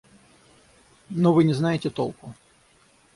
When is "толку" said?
1.91-2.33